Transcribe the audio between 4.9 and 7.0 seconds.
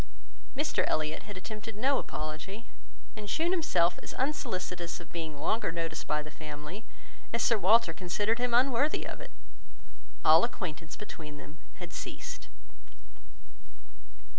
of being longer noticed by the family,